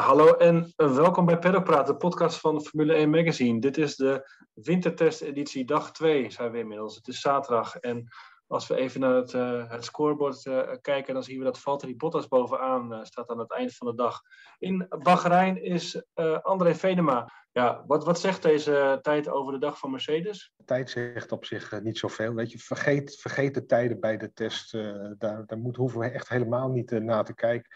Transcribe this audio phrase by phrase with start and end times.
[0.00, 3.60] Hallo en eh, welkom bij Paddock Praat, de podcast van Formule 1 Magazine.
[3.60, 6.96] Dit is de wintertesteditie dag 2, zijn we inmiddels.
[6.96, 8.08] Het is zaterdag en
[8.46, 11.96] als we even naar het, uh, het scorebord uh, kijken, dan zien we dat Valtteri
[11.96, 14.20] Bottas bovenaan uh, staat aan het eind van de dag.
[14.58, 16.02] In Bahrein is
[16.42, 17.32] André Venema.
[17.52, 20.52] Ja, wat, wat zegt deze tijd over de dag van Mercedes?
[20.56, 22.34] De tijd zegt op zich niet zoveel.
[22.34, 24.72] Weet je, vergeet, vergeet de tijden bij de test.
[25.18, 27.70] daar, daar moet, hoeven we echt helemaal niet na te kijken.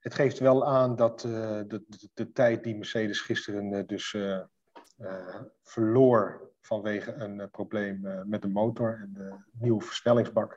[0.00, 4.16] Het geeft wel aan dat de, de, de, tijd die Mercedes gisteren dus
[5.62, 10.56] verloor vanwege een probleem met de motor en de nieuwe versnellingsbak.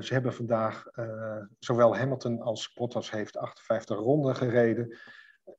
[0.00, 0.86] Ze hebben vandaag
[1.58, 4.98] zowel Hamilton als Bottas heeft 58 ronden gereden.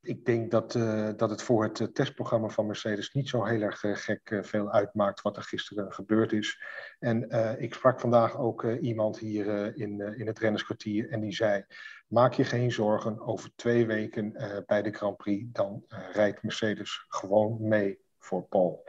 [0.02, 0.72] Ik denk dat,
[1.18, 5.38] dat het voor het testprogramma van Mercedes niet zo heel erg gek veel uitmaakt wat
[5.38, 6.62] er gisteren gebeurd is.
[7.00, 11.66] En ik sprak vandaag ook iemand hier in, in het rennerskwartier en die zei:
[12.08, 14.34] Maak je geen zorgen, over twee weken
[14.66, 18.84] bij de Grand Prix, dan rijdt Mercedes gewoon mee voor Paul.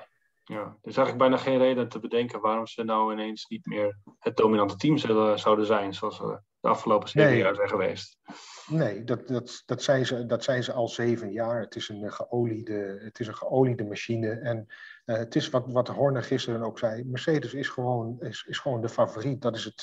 [0.44, 3.98] Ja, er is eigenlijk bijna geen reden te bedenken waarom ze nou ineens niet meer
[4.18, 7.38] het dominante team zullen, zouden zijn, zoals ze de afgelopen zeven nee.
[7.38, 8.18] jaar zijn geweest.
[8.66, 11.60] Nee, dat, dat, dat, zijn ze, dat zijn ze al zeven jaar.
[11.60, 14.30] Het is een geoliede, het is een geoliede machine.
[14.30, 14.66] En
[15.06, 17.04] uh, het is wat, wat Horner gisteren ook zei.
[17.04, 19.42] Mercedes is gewoon, is, is gewoon de favoriet.
[19.42, 19.82] Dat is, het,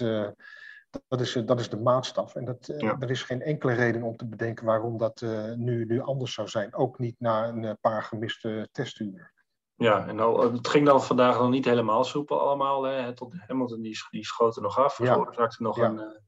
[1.08, 2.36] dat, is, dat is de maatstaf.
[2.36, 2.96] En dat, ja.
[3.00, 5.22] er is geen enkele reden om te bedenken waarom dat
[5.56, 6.76] nu, nu anders zou zijn.
[6.76, 9.34] Ook niet na een paar gemiste testuren.
[9.78, 12.84] Ja, en al, het ging dan vandaag nog niet helemaal soepel allemaal.
[12.84, 13.14] Hè.
[13.14, 14.96] Tot Hamilton die, die schoot er nog af.
[14.96, 15.66] Veroorzaakte ja.
[15.66, 15.86] nog, ja.
[15.86, 16.22] een,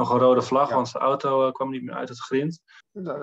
[0.00, 0.74] nog een rode vlag, ja.
[0.74, 2.62] want zijn auto uh, kwam niet meer uit het grind.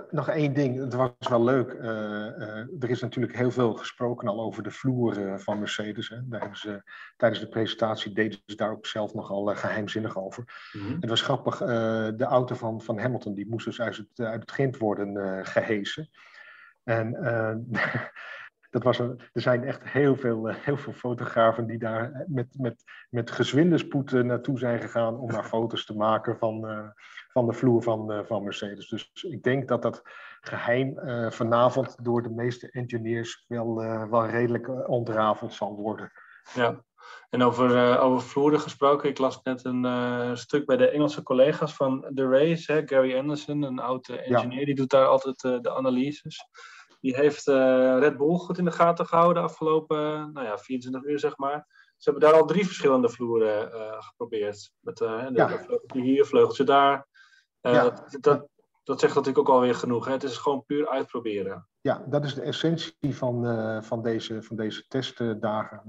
[0.10, 1.74] Nog één ding, het was wel leuk.
[1.74, 6.10] Uh, er is natuurlijk heel veel gesproken al over de vloer van Mercedes.
[6.10, 6.18] Hè.
[6.24, 6.84] Daar hebben ze,
[7.18, 10.70] tijdens de presentatie deden ze daar ook zelf nogal geheimzinnig over.
[10.74, 10.98] Mm -hmm.
[11.00, 14.52] Het was grappig, de auto van, van Hamilton die moest dus uit het, uit het
[14.52, 16.10] grind worden gehesen.
[16.84, 17.18] En
[18.78, 22.84] dat was een, er zijn echt heel veel, heel veel fotografen die daar met, met,
[23.10, 26.88] met gezwinde spoed naartoe zijn gegaan om daar foto's te maken van, uh,
[27.28, 28.90] van de vloer van, uh, van Mercedes.
[28.90, 30.02] Dus ik denk dat dat
[30.42, 33.76] geheim uh, vanavond door de meeste engineers wel,
[34.10, 36.12] wel redelijk ontrafeld zal worden.
[36.54, 36.84] Ja,
[37.30, 42.12] en over, over vloeren gesproken, ik las net een stuk bij de Engelse collega's van
[42.16, 44.66] The Race, hè, Gary Anderson, een oude engineer, ja.
[44.66, 46.46] die doet daar altijd de analyses.
[47.00, 51.10] Die heeft uh, Red Bull goed in de gaten gehouden de afgelopen nou ja, 24
[51.10, 51.68] uur, zeg maar.
[51.98, 54.72] Ze hebben daar al drie verschillende vloeren uh, geprobeerd.
[54.80, 55.48] Met de, ja.
[55.48, 57.08] vleugeltje hier, vleugeltje daar.
[57.62, 57.84] Ja.
[57.84, 58.48] Dat, dat,
[58.84, 60.06] dat zegt natuurlijk ook alweer genoeg.
[60.06, 60.12] Hè?
[60.12, 61.68] Het is gewoon puur uitproberen.
[61.82, 63.44] Ja, dat is de essentie van,
[63.84, 65.82] van, deze, van deze testdagen.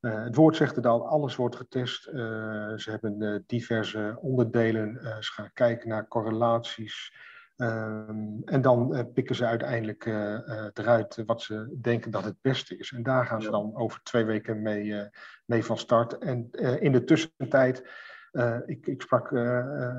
[0.00, 2.02] het woord zegt het al, alles wordt getest.
[2.02, 4.98] ze hebben diverse onderdelen.
[5.20, 7.12] ze gaan kijken naar correlaties.
[7.56, 12.36] Um, en dan uh, pikken ze uiteindelijk uh, uh, eruit wat ze denken dat het
[12.40, 12.92] beste is.
[12.92, 15.08] En daar gaan ze dan over twee weken mee,
[15.44, 16.18] mee van start.
[16.18, 16.50] En
[16.80, 17.88] in de tussentijd,
[18.66, 19.28] ik, ik, sprak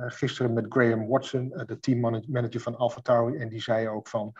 [0.05, 4.33] gisteren met Graham Watson, de teammanager van AlphaTauri, en die zei ook van,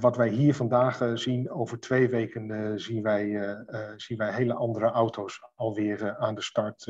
[0.00, 3.56] wat wij hier vandaag zien, over twee weken zien, wij,
[3.96, 6.84] zien wij hele andere auto's alweer aan de start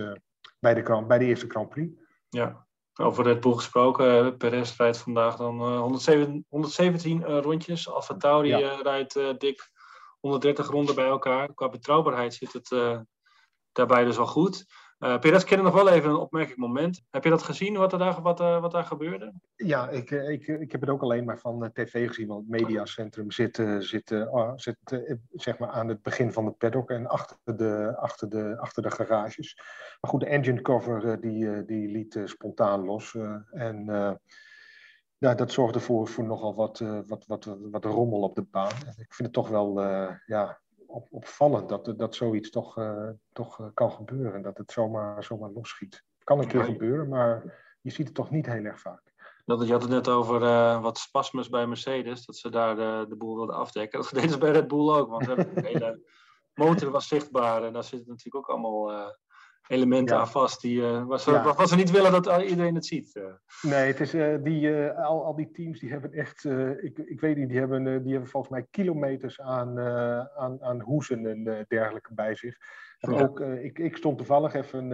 [0.58, 1.92] bij, de, bij de eerste Grand Prix.
[2.28, 2.66] Ja,
[3.00, 7.88] over Red Bull gesproken, Perez rijdt vandaag dan uh, 117, 117 uh, rondjes.
[7.88, 8.80] Alfa Tauri ja.
[8.82, 9.70] rijdt dik
[10.20, 11.54] 130 ronden bij elkaar.
[11.54, 12.68] Qua betrouwbaarheid zit het
[13.72, 14.66] daarbij dus al goed.
[15.02, 17.02] Uh, Perez kende nog wel even een opmerkelijk moment.
[17.10, 19.32] Heb je dat gezien, wat er daar, wat, uh, wat daar gebeurde?
[19.56, 22.26] Ja, ik, ik, ik heb het ook alleen maar van tv gezien.
[22.26, 24.76] Want het mediacentrum zit, zit, uh, zit
[25.32, 28.90] zeg maar aan het begin van de paddock en achter de, achter de, achter de
[28.90, 29.54] garages.
[30.00, 33.16] Maar goed, de engine cover die, die liet spontaan los.
[33.50, 33.84] en
[35.18, 38.76] ja, dat zorgde voor, voor nogal wat, wat, wat, wat rommel op de baan.
[38.96, 39.80] Ik vind het toch wel
[40.26, 40.60] ja,
[40.92, 44.42] op, opvallend dat, dat zoiets toch, uh, toch uh, kan gebeuren.
[44.42, 46.04] Dat het zomaar, zomaar losschiet.
[46.24, 49.12] Kan een keer gebeuren, maar je ziet het toch niet heel erg vaak.
[49.44, 53.06] Dat, je had het net over uh, wat spasmus bij Mercedes, dat ze daar de,
[53.08, 54.00] de boel wilden afdekken.
[54.00, 56.00] Dat deden ze bij Red Bull ook, want de hele
[56.54, 59.12] motor was zichtbaar en daar zitten natuurlijk ook allemaal
[59.68, 60.20] elementen ja.
[60.20, 61.44] aan vast die, uh, waar, ze, ja.
[61.44, 63.14] waarvan ze niet willen dat iedereen het ziet.
[63.14, 63.24] Uh.
[63.62, 66.44] Nee, het is, uh, die, al, al die teams die hebben echt,
[66.80, 69.80] ik, ik weet niet, die hebben, die hebben volgens mij kilometers aan,
[70.36, 72.56] aan, aan hoezen en dergelijke bij zich.
[72.98, 74.88] En ook, ik, ik stond toevallig even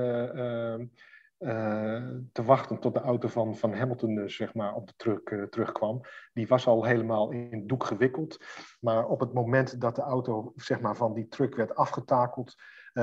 [2.33, 6.01] te wachten tot de auto van, van Hamilton zeg maar, op de truck terugkwam.
[6.33, 8.45] Die was al helemaal in doek gewikkeld.
[8.81, 12.57] Maar op het moment dat de auto zeg maar, van die truck werd afgetakeld,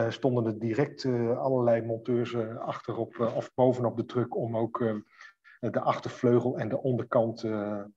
[0.09, 4.83] stonden er direct uh, allerlei monteurs uh, achterop of bovenop de truck om ook
[5.59, 7.43] de achtervleugel en de onderkant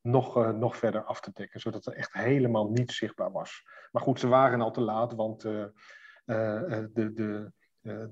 [0.03, 3.63] nog, nog verder af te dekken, zodat er echt helemaal niets zichtbaar was.
[3.91, 5.73] Maar goed, ze waren al te laat, want de,
[6.25, 7.53] de, de,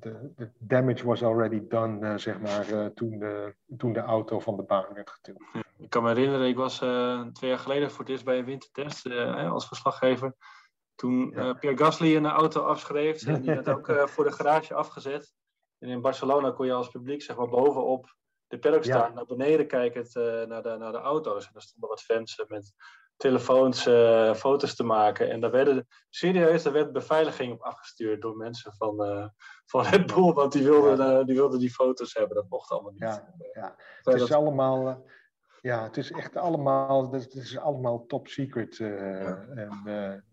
[0.01, 3.25] de, damage was already done, zeg maar, toen,
[3.77, 5.43] toen de auto van de baan werd getild.
[5.79, 6.77] Ik kan me herinneren, ik was
[7.33, 9.11] twee jaar geleden voor het eerst bij een wintertest
[9.51, 10.35] als verslaggever.
[10.97, 15.33] Toen Pierre Gasly een auto afschreef en die werd ook voor de garage afgezet.
[15.79, 18.17] En in Barcelona kon je als publiek zeg maar bovenop
[18.47, 21.47] de paddock staan, naar beneden kijkend uh, naar, de, naar de auto's.
[21.47, 22.73] En daar stonden wat fans met
[23.17, 23.83] telefoons
[24.39, 25.31] foto's te maken.
[25.31, 28.97] En daar werden serieus, daar werd beveiliging op afgestuurd door mensen van,
[29.67, 32.37] van Red Bull, want die wilden, die wilden die foto's hebben.
[32.37, 33.01] Dat mocht allemaal niet.
[33.01, 33.77] Ja, ja.
[34.03, 35.05] het is allemaal.
[35.61, 38.81] Ja, het is echt allemaal, het is allemaal top secret.
[38.81, 39.83] En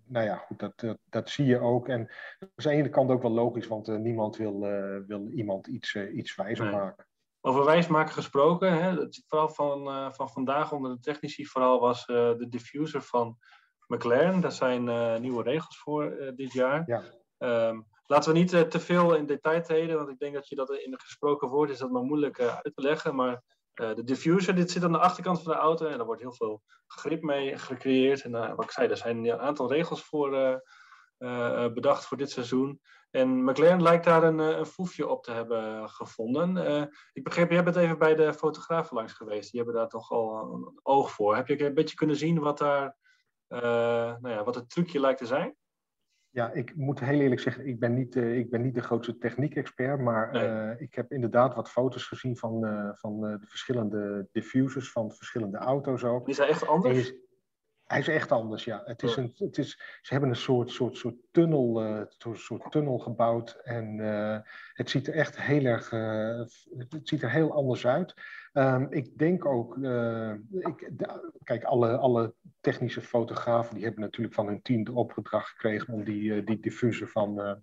[0.05, 1.87] nou ja, goed, dat, dat, dat, zie je ook.
[1.87, 4.59] En dat is aan de ene kant ook wel logisch, want niemand wil,
[5.07, 7.07] wil iemand iets, iets wijzer maken.
[7.41, 12.45] Over wijsmaken gesproken, hè, het verhaal van, van vandaag onder de technici vooral was de
[12.49, 13.37] diffuser van
[13.87, 14.41] McLaren.
[14.41, 14.83] Daar zijn
[15.21, 16.83] nieuwe regels voor dit jaar.
[16.85, 17.03] Ja.
[17.67, 20.69] Um, laten we niet te veel in detail treden, want ik denk dat je dat
[20.71, 23.15] in een gesproken woord is dat maar moeilijk uit te leggen.
[23.15, 23.41] Maar
[23.73, 26.61] de diffuser, dit zit aan de achterkant van de auto en daar wordt heel veel
[26.87, 28.21] grip mee gecreëerd.
[28.21, 30.61] En wat ik zei, er zijn een aantal regels voor
[31.73, 32.81] bedacht voor dit seizoen.
[33.15, 36.89] En McLaren lijkt daar een, eh, een foefje op te hebben gevonden.
[37.13, 39.51] Ik begreep, jij bent even bij de fotografen langs geweest.
[39.51, 41.35] Die hebben daar toch al een oog voor.
[41.35, 42.97] Heb je een beetje kunnen zien wat daar,
[43.47, 45.55] nou ja, wat het trucje lijkt te zijn?
[46.33, 49.99] Ja, ik moet heel eerlijk zeggen, ik ben niet, ik ben niet de grootste techniek-expert,
[49.99, 50.35] maar
[50.81, 52.61] ik heb inderdaad wat foto's gezien van,
[52.95, 56.25] van de verschillende diffusers van verschillende auto's ook.
[56.25, 57.13] Die zijn echt anders?
[57.93, 58.81] Hij is echt anders, ja.
[58.85, 59.69] Het is een, het is,
[60.01, 62.01] ze hebben een soort, soort, soort, tunnel, uh,
[62.33, 63.59] soort tunnel gebouwd.
[63.63, 64.37] En uh,
[64.73, 65.91] het ziet er echt heel erg.
[65.91, 66.39] Uh,
[66.89, 68.13] het ziet er heel anders uit.
[68.53, 69.75] Um, ik denk ook.
[69.75, 73.75] ik, de, kijk, alle, alle technische fotografen.
[73.75, 75.93] die hebben natuurlijk van hun team de opdracht gekregen.
[75.93, 77.61] om die, die diffuser van,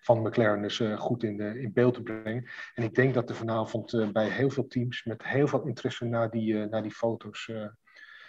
[0.00, 2.48] van McLaren dus goed in, in beeld te brengen.
[2.74, 5.04] En ik denk dat er vanavond bij heel veel teams.
[5.04, 7.50] met heel veel interesse naar die, naar die foto's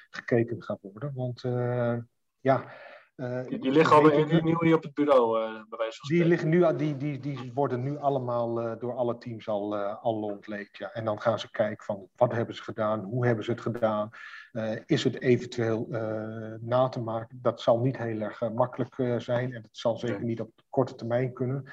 [0.09, 1.11] gekeken gaat worden.
[1.15, 1.97] Want uh,
[2.39, 2.71] ja.
[3.15, 6.09] Uh, die, die liggen al nu, nu hier op het bureau, uh, bij wijze van
[6.09, 10.21] die, liggen nu, die, die, die worden nu allemaal uh, door alle teams al, al
[10.21, 10.77] ontleed.
[10.77, 10.91] Ja.
[10.91, 14.09] En dan gaan ze kijken van wat hebben ze gedaan, hoe hebben ze het gedaan.
[14.53, 17.39] Uh, is het eventueel uh, na te maken?
[17.41, 20.95] Dat zal niet heel erg uh, makkelijk zijn en het zal zeker niet op korte
[20.95, 21.63] termijn kunnen.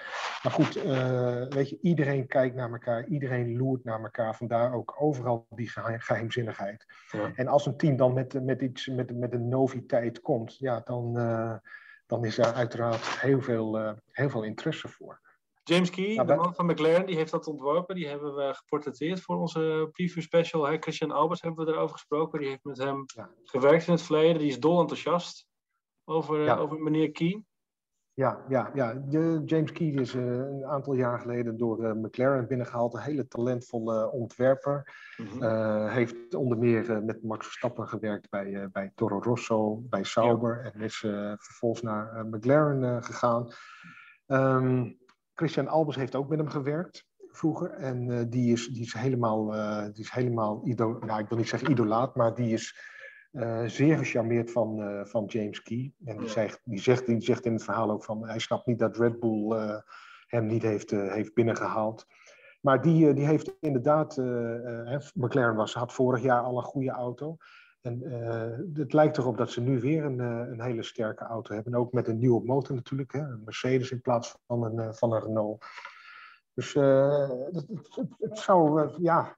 [0.42, 0.74] Maar goed,
[1.48, 4.36] weet je, iedereen kijkt naar elkaar, iedereen loert naar elkaar.
[4.36, 6.86] Vandaar ook overal die geheimzinnigheid.
[7.10, 7.32] Ja.
[7.34, 11.12] En als een team dan met, met, iets, met, met een noviteit komt, ja, dan,
[12.06, 15.20] dan is daar uiteraard heel veel, heel veel interesse voor.
[15.68, 17.94] James Key, de man van McLaren, die heeft dat ontworpen.
[17.94, 20.66] Die hebben we geportretteerd voor onze preview special.
[20.66, 20.76] Hè?
[20.78, 22.40] Christian Albers hebben we erover gesproken.
[22.40, 23.04] Die heeft met hem
[23.44, 24.38] gewerkt in het verleden.
[24.38, 25.46] Die is dol enthousiast
[26.04, 27.42] over, eh, over meneer Key.
[28.12, 28.92] Ja, ja, ja.
[28.94, 32.94] De James Key is uh, een aantal jaar geleden door uh, McLaren binnengehaald.
[32.94, 34.94] Een hele talentvolle ontwerper.
[35.16, 40.70] Mm heeft onder meer met Max Verstappen gewerkt bij, bij Toro Rosso, bij Sauber.
[40.72, 40.96] En is
[41.38, 43.52] vervolgens naar McLaren gegaan.
[44.26, 44.98] Um,
[45.36, 47.70] Christian Albers heeft ook met hem gewerkt vroeger.
[47.70, 51.38] En uh, die, is, die is helemaal, uh, die is helemaal ido nou, ik wil
[51.38, 52.94] niet zeggen idolaat, maar die is
[53.32, 55.92] uh, zeer gecharmeerd van, van James Key.
[56.04, 58.78] En die, zegt, die, zegt, die zegt in het verhaal ook van, hij snapt niet
[58.78, 59.56] dat Red Bull
[60.26, 62.06] hem niet heeft, heeft binnengehaald.
[62.60, 64.16] Maar die, die heeft inderdaad,
[65.14, 67.36] McLaren was, had vorig jaar al een goede auto.
[67.86, 71.54] En uh, het lijkt erop dat ze nu weer een, uh, een, hele sterke auto
[71.54, 71.74] hebben.
[71.74, 73.12] Ook met een nieuwe motor natuurlijk.
[73.12, 73.18] Hè?
[73.18, 75.64] Een Mercedes in plaats van een, uh, van een Renault.
[76.54, 79.36] Dus het, het, het, zou, ja,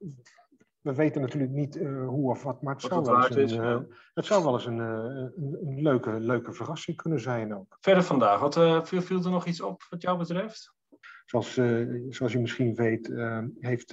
[0.80, 4.24] we weten natuurlijk niet hoe of wat, maar het, zou, wel eens een, is, het
[4.24, 7.76] zou wel eens een, een, een, leuke, leuke verrassing kunnen zijn ook.
[7.80, 10.74] Verder vandaag, wat viel, viel er nog iets op wat jou betreft?
[11.24, 11.52] Zoals,
[12.08, 13.12] zoals je misschien weet,
[13.58, 13.92] heeft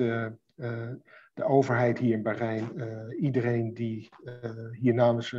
[1.36, 5.36] de overheid hier in Bahrein, uh, iedereen die uh, hier namens,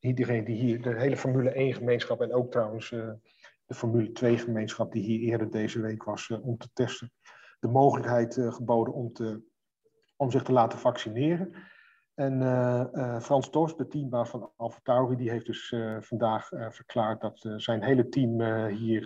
[0.00, 2.90] iedereen die hier, de hele Formule 1 gemeenschap en ook trouwens
[3.66, 7.12] de Formule 2 gemeenschap die hier eerder deze week was om te testen,
[7.60, 9.42] de mogelijkheid geboden om, te,
[10.16, 11.54] om zich te laten vaccineren.
[12.14, 12.40] En
[13.22, 18.42] Frans Dorst, de teambaas van AlphaTauri, die heeft dus vandaag verklaard dat zijn hele team
[18.68, 19.04] hier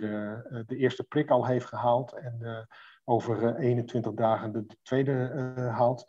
[0.67, 2.13] de eerste prik al heeft gehaald.
[2.13, 2.67] En
[3.09, 6.05] over 21 eh, dagen de, tweede eh, haalt.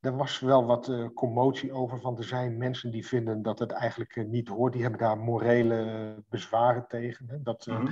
[0.00, 3.70] er was wel wat uh, commotie over, van er zijn mensen die vinden dat het
[3.70, 4.72] eigenlijk niet hoort.
[4.72, 7.28] Die hebben daar morele bezwaren tegen.
[7.28, 7.42] Hè?
[7.42, 7.88] Dat mm -hmm.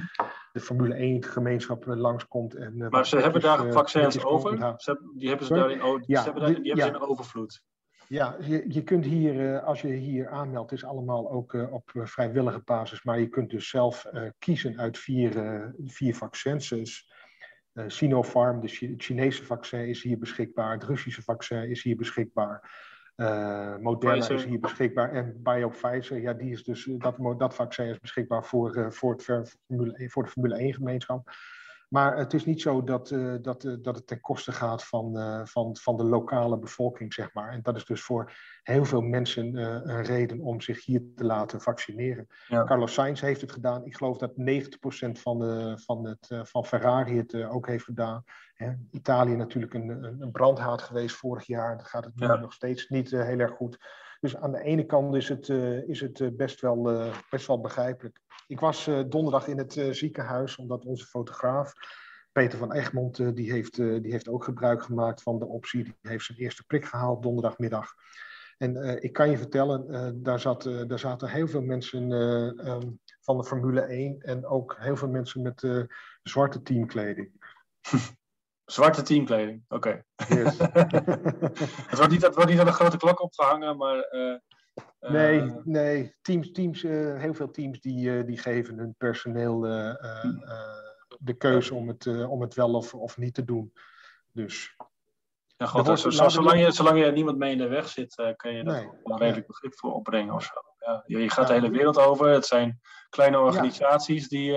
[0.52, 2.54] de Formule 1 gemeenschap langskomt.
[2.54, 4.74] En, maar ze hebben daar vaccins over?
[4.76, 6.92] Ze, die hebben ze daarin, oh, ja, hebben, daar, die hebben ja.
[6.92, 7.62] ze in overvloed?
[8.08, 13.02] Ja, je, je kunt hier, als je hier aanmeldt, is allemaal ook op vrijwillige basis.
[13.02, 14.06] Maar je kunt dus zelf
[14.38, 17.06] kiezen uit vier, vier vaccins.
[17.78, 20.72] Uh, Sinopharm, de Chinese vaccin, is hier beschikbaar.
[20.72, 22.86] Het Russische vaccin is hier beschikbaar.
[23.16, 24.34] Uh, Moderna Pfizer.
[24.34, 25.12] is hier beschikbaar.
[25.12, 29.22] En BioPfizer, ja, die is dus, dat, dat vaccin is beschikbaar voor, uh, voor, het
[29.66, 31.30] Formule, voor de Formule 1-gemeenschap.
[31.88, 35.18] Maar het is niet zo dat, uh, dat, uh, dat het ten koste gaat van,
[35.18, 37.52] uh, van, van de lokale bevolking, zeg maar.
[37.52, 41.60] En dat is dus voor heel veel mensen een reden om zich hier te laten
[41.60, 42.26] vaccineren.
[42.46, 42.64] Ja.
[42.64, 43.84] Carlos Sainz heeft het gedaan.
[43.84, 48.24] Ik geloof dat 90% van, de, van, het, van Ferrari het ook heeft gedaan.
[48.58, 48.72] Hè?
[48.90, 51.76] Italië natuurlijk een, een brandhaat geweest vorig jaar.
[51.76, 52.36] Dan gaat het nu ja.
[52.36, 53.78] nog steeds niet heel erg goed.
[54.20, 55.48] Dus aan de ene kant is het,
[55.86, 58.20] is het best, wel, best wel begrijpelijk.
[58.46, 61.72] Ik was donderdag in het ziekenhuis, omdat onze fotograaf,
[62.32, 65.84] Peter van Egmond, die, heeft, die heeft ook gebruik gemaakt van de optie.
[65.84, 67.94] Die heeft zijn eerste prik gehaald donderdagmiddag.
[68.56, 73.44] En ik kan je vertellen, daar, zat, daar zaten heel veel mensen um, van de
[73.44, 75.88] Formule 1 en ook heel veel mensen met
[76.22, 77.32] zwarte teamkleding.
[78.70, 80.02] Zwarte teamkleding, oké.
[80.26, 80.42] Okay.
[80.42, 80.58] Yes.
[81.90, 84.08] het, wordt niet, het wordt niet aan een grote klok opgehangen, maar
[85.00, 86.16] Nee, uh, nee.
[86.22, 90.38] Teams, teams, uh, heel veel teams die, die geven hun personeel hm.
[91.18, 93.72] de keuze om het, om het wel of, of niet te doen.
[94.32, 94.76] Dus.
[95.56, 98.52] Ja, wordt, zo, zo, zolang, je, zolang je niemand mee in de weg zit, kun
[98.52, 99.52] je dat nee, wel redelijk ja.
[99.52, 100.54] begrip voor opbrengen of zo.
[100.78, 102.28] Ja, je gaat ja, de hele wereld over.
[102.28, 104.52] Het zijn kleine organisaties die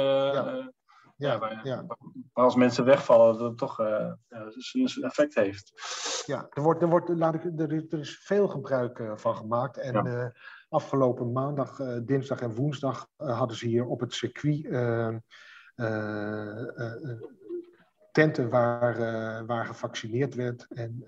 [1.21, 1.85] ja, waar, ja.
[2.33, 4.11] waar als mensen wegvallen, dat het toch uh,
[4.85, 5.71] zijn effect heeft.
[6.25, 9.77] Ja, er, wordt, er, wordt, laat ik, er, er is veel gebruik uh, van gemaakt.
[9.77, 10.05] En ja.
[10.05, 10.27] uh,
[10.69, 14.63] afgelopen maandag, dinsdag en woensdag hadden ze hier op het circuit
[18.11, 18.95] tenten waar,
[19.45, 20.65] waar gevaccineerd werd.
[20.69, 21.05] En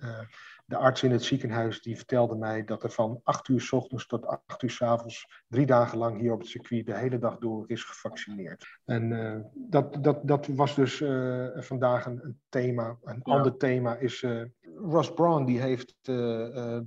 [0.65, 4.07] de arts in het ziekenhuis die vertelde mij dat er van 8 uur s ochtends
[4.07, 7.37] tot 8 uur s avonds drie dagen lang hier op het circuit de hele dag
[7.37, 8.65] door is gevaccineerd.
[8.85, 12.97] En uh, dat, dat, dat was dus uh, vandaag een, een, thema.
[13.03, 13.33] Een ja.
[13.33, 14.43] ander thema is uh,
[14.75, 15.95] Ross Braun, die heeft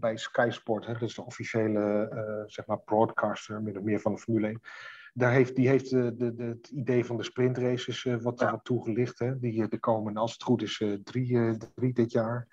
[0.01, 4.13] bij Sky Sport, hè, dat is de officiële zeg maar broadcaster, min of meer van
[4.13, 4.61] de Formule 1
[5.17, 8.45] daar heeft, die heeft de, de, de, het idee van de sprintraces uh, wat ja.
[8.45, 9.19] daarop toegelicht.
[9.19, 9.39] Hè?
[9.39, 12.49] Die er komen, als het goed is, uh, drie, uh, drie dit jaar.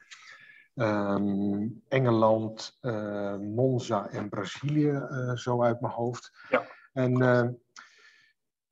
[0.75, 6.31] Um, Engeland, uh, Monza en Brazilië, uh, zo uit mijn hoofd.
[6.49, 6.65] Ja.
[6.93, 7.47] En uh,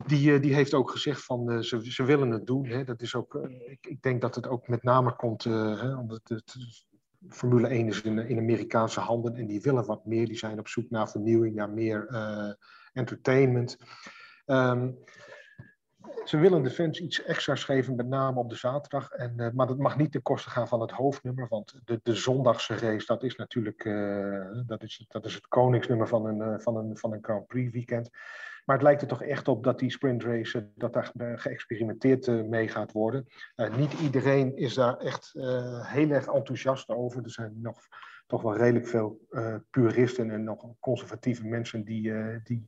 [0.05, 2.65] die, die heeft ook gezegd van ze, ze willen het doen.
[2.65, 2.84] Hè.
[2.84, 6.55] Dat is ook, ik, ik denk dat het ook met name komt hè, omdat het,
[7.29, 10.25] Formule 1 is in, in Amerikaanse handen en die willen wat meer.
[10.25, 12.08] Die zijn op zoek naar vernieuwing, naar meer
[12.93, 13.77] entertainment.
[14.46, 14.98] Um,
[16.25, 19.11] ze willen de fans iets extra's geven, met name op de zaterdag.
[19.11, 22.15] En, uh, maar dat mag niet ten koste gaan van het hoofdnummer, want de, de
[22.15, 26.59] zondagse race, dat is natuurlijk uh, dat is, dat is het koningsnummer van een, uh,
[26.59, 28.09] van, een, van een Grand Prix weekend.
[28.65, 32.91] Maar het lijkt er toch echt op dat die sprintrace, dat daar geëxperimenteerd mee gaat
[32.91, 33.27] worden.
[33.77, 35.31] niet iedereen is daar echt
[35.81, 37.23] heel erg enthousiast over.
[37.23, 37.79] Er zijn nog
[38.27, 39.27] toch wel redelijk veel
[39.69, 42.13] puristen en nog conservatieve mensen die,
[42.43, 42.67] die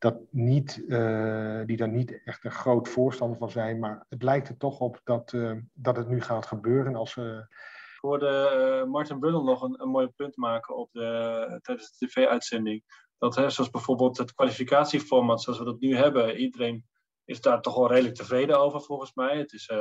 [0.00, 3.78] dat niet, uh, die daar niet echt een groot voorstander van zijn.
[3.78, 6.94] Maar het lijkt er toch op dat, uh, dat het nu gaat gebeuren.
[6.94, 7.36] Als, uh...
[7.36, 13.08] Ik hoorde Martin Brundle nog een, een mooi punt maken op de, tijdens de tv-uitzending.
[13.18, 16.88] Dat, hè, zoals bijvoorbeeld het kwalificatieformat zoals we dat nu hebben, iedereen
[17.24, 19.38] is daar toch wel redelijk tevreden over volgens mij.
[19.38, 19.72] Het is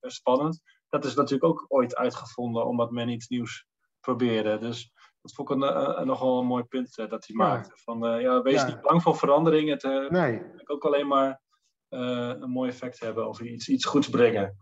[0.00, 0.60] best spannend.
[0.88, 3.66] Dat is natuurlijk ook ooit uitgevonden omdat men iets nieuws
[4.00, 4.58] probeerde.
[4.58, 4.92] Dus
[5.24, 7.48] dat vond ik een, een, nogal een mooi punt uh, dat hij ja.
[7.48, 7.70] maakte.
[7.74, 8.66] Van, uh, ja, wees ja.
[8.66, 9.70] niet bang voor verandering.
[9.70, 10.42] Het uh, nee.
[10.64, 11.42] ook alleen maar
[11.88, 14.56] een mooi effect hebben of iets, iets goeds brengen.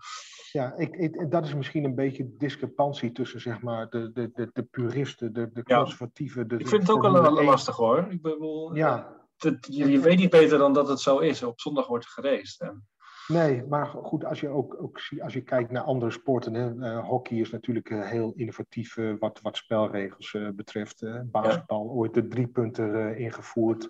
[0.51, 4.51] Ja, ik, ik, dat is misschien een beetje discrepantie tussen zeg maar, de, de, de,
[4.53, 6.49] de puristen, de, de conservatieven.
[6.49, 8.07] De, ik vind het ook wel lastig hoor.
[8.11, 9.21] Ik bedoel, ja.
[9.37, 11.43] Het, je, je, weet niet beter dan dat het zo is.
[11.43, 12.61] Op zondag wordt gereisd.
[12.61, 12.89] En...
[13.29, 16.55] Nee, maar goed, als je ook, ook als je kijkt naar andere sporten.
[16.55, 21.05] Hè, uh, hockey is natuurlijk uh, heel innovatief uh, wat, wat spelregels betreft.
[21.25, 21.91] basketbal, ja.
[21.91, 23.89] ooit de drie punten ingevoerd.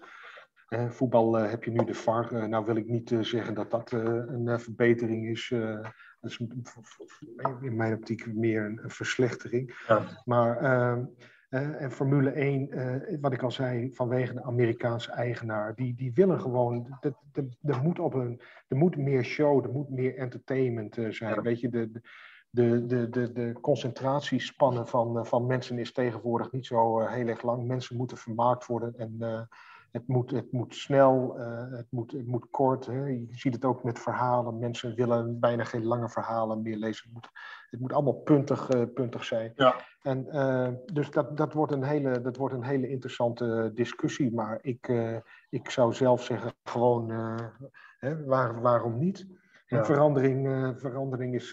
[0.89, 2.49] voetbal heb je nu de VAR.
[2.49, 5.49] nou wil ik niet zeggen dat dat een verbetering is.
[6.21, 6.39] dat is
[7.61, 9.85] in mijn optiek meer een, een verslechtering.
[9.89, 10.23] Ja.
[10.25, 11.05] Maar ehm,
[11.55, 16.13] uh, en Formule 1, uh, wat ik al zei, vanwege de Amerikaanse eigenaar, die, die
[16.15, 16.99] willen gewoon,
[17.63, 21.35] er moet, op een, er moet meer show, er moet meer entertainment uh, zijn.
[21.35, 21.43] Ja.
[21.43, 22.01] Weet je, de, de,
[22.51, 27.67] de, de, de, de concentratiespannen van, van mensen is tegenwoordig niet zo heel erg lang.
[27.67, 29.49] Mensen moeten vermaakt worden en
[29.93, 31.37] het moet, het moet snel,
[31.71, 32.87] het, moet, het moet kort.
[32.87, 33.07] Hè.
[33.07, 34.59] Je ziet het ook met verhalen.
[34.59, 37.05] Mensen willen bijna geen lange verhalen meer lezen.
[37.05, 37.29] Het moet,
[37.71, 39.53] het moet allemaal puntig, puntig zijn.
[39.55, 39.77] Ja.
[40.03, 40.25] En,
[40.93, 44.35] dus dat, dat, wordt een hele, dat wordt een hele interessante discussie.
[44.35, 44.93] Maar ik,
[45.51, 47.11] ik zou zelf zeggen, gewoon,
[47.99, 49.27] hè, waar, waarom niet?
[49.67, 51.51] verandering, verandering is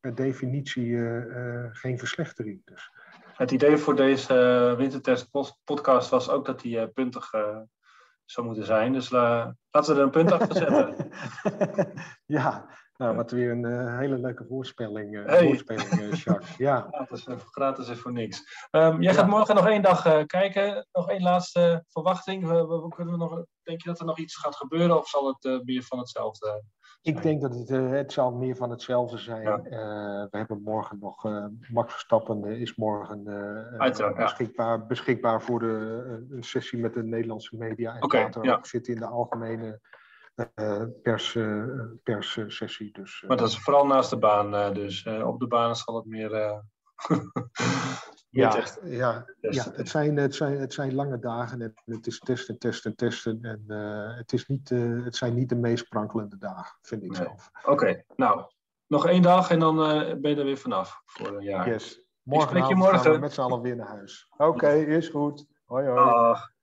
[0.00, 0.98] per definitie
[1.72, 2.60] geen verslechtering.
[2.64, 2.90] Dus.
[3.36, 5.30] Het idee voor deze wintertest
[5.64, 7.32] podcast was ook dat die puntig
[8.26, 8.92] zou moeten zijn.
[8.92, 11.10] Dus laten we er een punt achter zetten.
[12.38, 15.46] ja, nou, wat weer een hele leuke voorspelling, hey.
[15.46, 16.56] voorspelling Jacques.
[16.66, 16.86] Ja.
[16.90, 18.68] Gratis, gratis is voor niks.
[18.70, 20.86] Um, jij gaat morgen nog één dag kijken.
[20.92, 22.46] Nog één laatste verwachting.
[22.46, 25.64] We, we, kunnen nog, denk je dat er nog iets gaat gebeuren of zal het
[25.64, 26.62] meer van hetzelfde
[27.06, 29.42] ik denk dat het, uh, het zal meer van hetzelfde zijn.
[29.42, 29.58] Ja.
[29.58, 33.24] Uh, we hebben morgen nog, uh, Max Verstappen is morgen
[34.16, 37.94] beschikbaar, beschikbaar voor de, een sessie met de Nederlandse media.
[37.94, 38.54] En okay, later ja.
[38.54, 39.80] ook zit in de algemene
[41.02, 41.38] pers,
[42.02, 42.92] perssessie.
[42.92, 45.06] Dus, maar dat is vooral naast de baan dus.
[45.06, 46.30] op de baan zal het meer...
[48.30, 52.58] Ja, ja, ja het, zijn, het, zijn, het zijn lange dagen en het is testen,
[52.58, 53.38] testen, testen.
[53.42, 57.14] En uh, het, is niet, uh, het zijn niet de meest sprankelende dagen, vind ik
[57.14, 57.50] zelf.
[57.64, 58.44] Oké, nou,
[58.86, 61.68] nog één dag en dan uh, ben je er weer vanaf voor een jaar.
[61.68, 62.04] Yes.
[62.22, 62.98] Morgen je morgen.
[62.98, 64.26] gaan we met z'n allen weer naar huis.
[64.30, 65.46] Oké, okay, is goed.
[65.64, 66.04] Hoi hoi.
[66.04, 66.54] Dag.